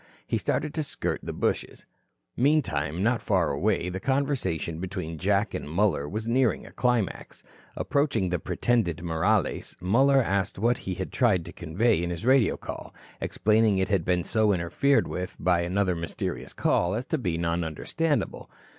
[0.25, 1.85] He started to skirt the bushes.
[2.35, 7.43] Meantime, not far away, the conversation between Jack and Muller was nearing a climax.
[7.75, 12.57] Approaching the pretended Morales, Muller asked what he had tried to convey in his radio
[12.57, 17.37] call, explaining it had been so interfered with by another mysterious call as to be
[17.37, 18.49] non understandable.